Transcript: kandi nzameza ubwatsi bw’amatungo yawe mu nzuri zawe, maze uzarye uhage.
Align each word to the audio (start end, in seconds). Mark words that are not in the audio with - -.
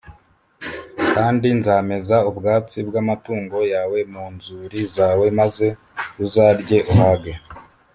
kandi 1.13 1.47
nzameza 1.59 2.15
ubwatsi 2.29 2.77
bw’amatungo 2.87 3.57
yawe 3.73 3.99
mu 4.13 4.25
nzuri 4.35 4.79
zawe, 4.95 5.25
maze 5.39 5.67
uzarye 6.25 6.77
uhage. 6.91 7.33